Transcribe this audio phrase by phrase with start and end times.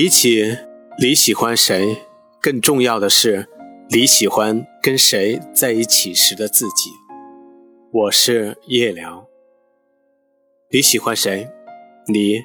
[0.00, 0.56] 比起
[1.00, 2.04] 你喜欢谁，
[2.40, 3.48] 更重要的是
[3.90, 6.88] 你喜欢跟谁在一起时的自己。
[7.90, 9.26] 我是夜聊。
[10.70, 11.48] 你喜欢谁？
[12.06, 12.44] 你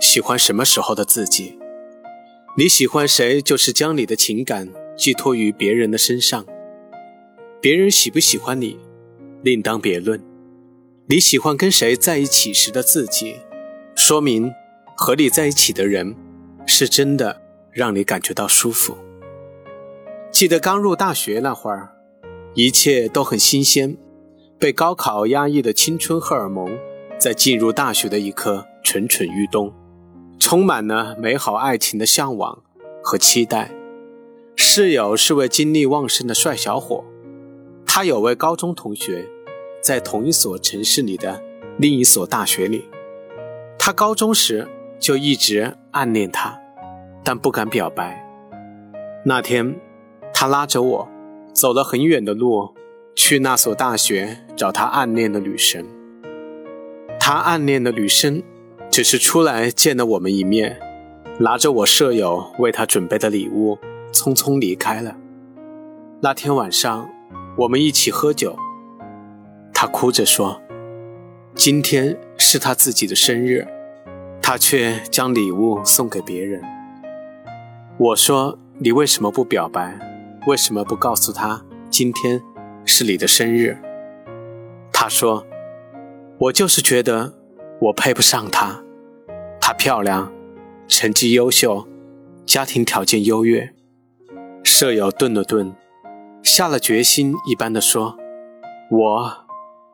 [0.00, 1.58] 喜欢什么时候的自己？
[2.56, 6.46] 你喜欢谁，就是将你的情感寄托于别人的身上。
[7.60, 8.78] 别人喜不喜欢你，
[9.42, 10.22] 另当别论。
[11.08, 13.40] 你喜欢跟谁在一起时的自己，
[13.96, 14.52] 说明
[14.96, 16.14] 和你在一起的人
[16.66, 18.96] 是真的让你感觉到舒服。
[20.30, 21.94] 记得刚入大学那会儿，
[22.54, 23.96] 一切都很新鲜，
[24.58, 26.78] 被高考压抑的青春荷尔蒙，
[27.18, 29.72] 在进入大学的一刻蠢蠢欲动，
[30.38, 32.62] 充满了美好爱情的向往
[33.02, 33.72] 和期待。
[34.56, 37.04] 室友是位精力旺盛的帅小伙，
[37.86, 39.26] 他有位高中同学。
[39.82, 41.40] 在同一所城市里的
[41.78, 42.88] 另一所大学里，
[43.78, 44.66] 他高中时
[44.98, 46.58] 就一直暗恋她，
[47.24, 48.24] 但不敢表白。
[49.24, 49.76] 那天，
[50.32, 51.08] 他拉着我
[51.52, 52.74] 走了很远的路，
[53.14, 55.84] 去那所大学找他暗恋的女神。
[57.18, 58.42] 他暗恋的女生
[58.90, 60.78] 只是出来见了我们一面，
[61.40, 63.78] 拿着我舍友为他准备的礼物，
[64.12, 65.16] 匆匆离开了。
[66.20, 67.10] 那天晚上，
[67.58, 68.56] 我们一起喝酒。
[69.74, 70.62] 他哭着说
[71.54, 73.66] ：“今天是他自己的生日，
[74.48, 76.62] 他却将礼物送给别人。”
[77.98, 79.98] 我说：“你为什么不表白？
[80.46, 82.40] 为什么不告诉他今天
[82.84, 83.76] 是你的生日？”
[84.94, 85.44] 他说
[86.38, 87.34] ：“我就是觉得
[87.80, 88.84] 我配不上她，
[89.60, 90.32] 她漂亮，
[90.86, 91.88] 成绩优秀，
[92.46, 93.74] 家庭条件优越。”
[94.62, 95.74] 舍友顿了顿，
[96.44, 98.16] 下了决心一般的说
[98.92, 99.46] ：“我。”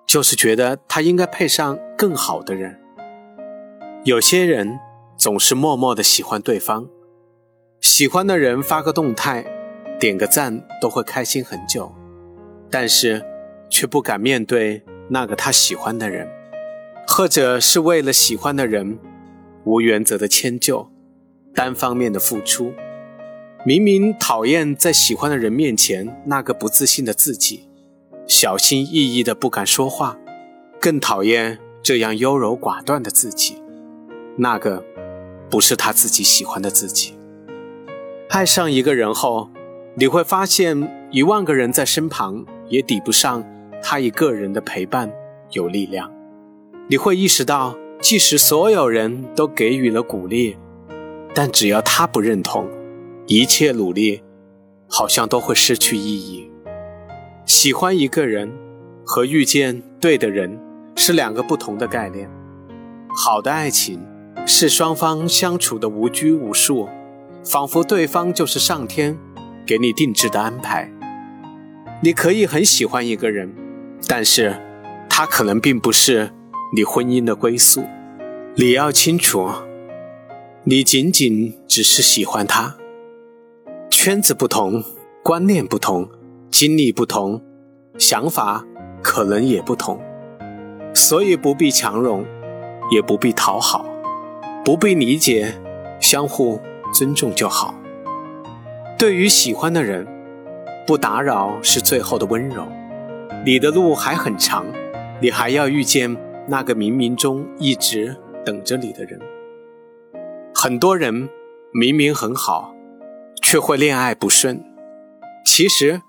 [0.05, 2.82] 就是觉得他应该配上更好的人。
[4.05, 4.81] 有些人
[5.17, 6.89] 总是默默的喜欢对方，
[7.81, 9.47] 喜欢的人发个动态，
[10.00, 11.95] 点个赞都会开心很久，
[12.68, 13.24] 但是
[13.70, 16.29] 却不敢面对那个他喜欢的人，
[17.07, 18.98] 或者是为了喜欢的人
[19.62, 20.91] 无原则的迁就，
[21.55, 22.73] 单方面的付出。
[23.64, 27.68] 明明讨厌在喜欢的人面前那个不自信的自己。
[28.27, 30.18] 小心翼翼的不敢说话，
[30.80, 33.61] 更讨厌这样优柔寡断的自己。
[34.37, 34.85] 那个
[35.51, 37.15] 不是他自己喜欢的自己。
[38.31, 39.51] 爱上一个人后，
[39.95, 43.45] 你会发现一万个人在身旁也抵不上
[43.83, 45.13] 他一个人的陪伴
[45.51, 46.11] 有力量。
[46.89, 50.57] 你会意识到，即使所有人都给予了鼓励，
[51.35, 52.69] 但只要他不认同，
[53.27, 54.23] 一切努力
[54.89, 56.51] 好像都会失去意义。
[57.45, 58.51] 喜欢一个人
[59.05, 60.59] 和遇见对的人
[60.97, 62.31] 是两个不同的概念。
[63.15, 64.01] 好的爱情
[64.47, 66.89] 是双方相处的无拘无束，
[67.45, 69.17] 仿佛对方就是上天
[69.67, 70.91] 给你定制的安排。
[72.03, 73.55] 你可以很喜欢一个人，
[74.08, 74.57] 但是
[75.08, 76.33] 他可能并不是
[76.75, 77.85] 你婚姻的归宿。
[78.57, 79.48] 你要清楚，
[80.64, 82.77] 你仅仅只是喜欢他，
[83.91, 84.83] 圈子不同，
[85.23, 86.09] 观念不同。
[86.51, 87.42] 经历不同，
[87.98, 88.64] 想法
[89.03, 89.98] 可能也不同，
[90.92, 92.27] 所以不必强融，
[92.91, 93.86] 也不必讨好，
[94.64, 95.52] 不必理解，
[96.00, 96.61] 相互
[96.92, 97.74] 尊重就好。
[98.96, 100.06] 对于喜欢的人，
[100.86, 102.67] 不打扰是最后的温柔。
[103.45, 104.64] 你的路还很长，
[105.20, 109.18] 你还要遇见那个冥冥中一直等着你的人。
[110.55, 111.29] 很多人
[111.73, 112.73] 明明很好，
[113.42, 114.64] 却会恋爱不顺，
[115.44, 116.02] 其实。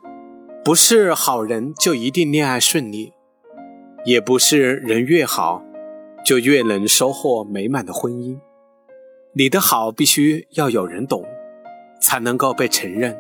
[0.65, 3.11] 不是好人就一定恋爱顺利，
[4.05, 5.61] 也不是人越好
[6.25, 8.39] 就越能收获美满的婚姻。
[9.34, 11.25] 你的好必须要有人懂，
[12.01, 13.19] 才能够被承认。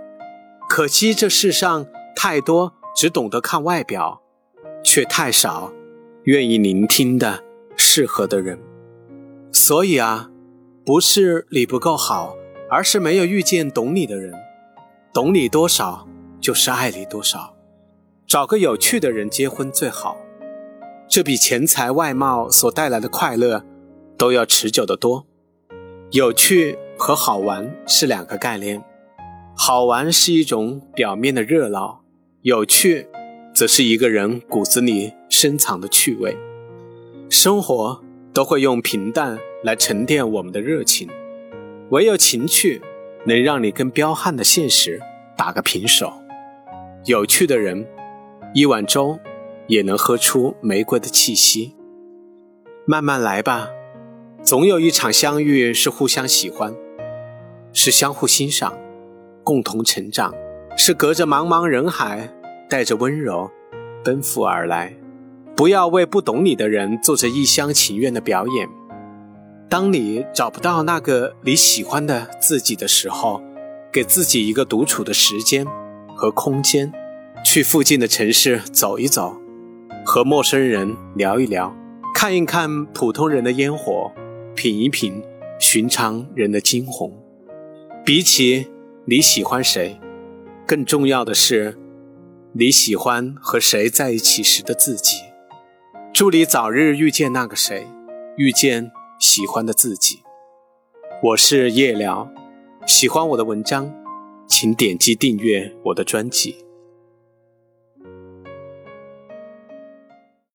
[0.69, 4.21] 可惜这世上太多只懂得看外表，
[4.83, 5.73] 却太少
[6.23, 7.43] 愿意聆听的
[7.75, 8.59] 适合的人。
[9.51, 10.29] 所以啊，
[10.85, 12.35] 不是你不够好，
[12.69, 14.33] 而是没有遇见懂你的人。
[15.13, 16.07] 懂你多少？
[16.39, 17.55] 就是爱你多少，
[18.27, 20.17] 找个有趣的人结婚最好，
[21.07, 23.63] 这比钱财外貌所带来的快乐
[24.17, 25.25] 都要持久的多。
[26.11, 28.83] 有趣和好玩是两个概念，
[29.55, 32.03] 好玩是一种表面的热闹，
[32.41, 33.07] 有趣
[33.53, 36.37] 则是一个人骨子里深藏的趣味。
[37.29, 38.01] 生活
[38.33, 41.09] 都会用平淡来沉淀我们的热情，
[41.89, 42.81] 唯有情趣
[43.25, 45.01] 能让你跟彪悍的现实
[45.35, 46.13] 打个平手。
[47.05, 47.85] 有趣的人，
[48.53, 49.19] 一碗粥
[49.67, 51.75] 也能喝出玫瑰的气息。
[52.85, 53.69] 慢慢来吧，
[54.43, 56.73] 总有一场相遇是互相喜欢。
[57.71, 58.77] 是相互欣赏，
[59.43, 60.33] 共同成长，
[60.77, 62.29] 是隔着茫茫人海，
[62.69, 63.49] 带着温柔
[64.03, 64.95] 奔赴而来。
[65.55, 68.67] 不要为不懂你的人做着一厢情愿的表演。
[69.69, 73.41] 当你找不到那个你喜欢的自己的时候，
[73.91, 75.65] 给自己一个独处的时间
[76.15, 76.91] 和空间，
[77.43, 79.37] 去附近的城市走一走，
[80.05, 81.75] 和陌生人聊一聊，
[82.13, 84.11] 看一看普通人的烟火，
[84.55, 85.23] 品一品
[85.59, 87.17] 寻常人的惊鸿。
[88.05, 88.67] 比起
[89.05, 89.99] 你喜欢谁，
[90.67, 91.77] 更重要的是
[92.53, 95.17] 你喜欢和谁在一起时的自己。
[96.13, 97.87] 祝你早日遇见那个谁，
[98.37, 100.19] 遇见喜欢的自己。
[101.23, 102.29] 我是夜聊，
[102.85, 103.91] 喜欢我的文章，
[104.47, 106.62] 请点击订阅我的专辑。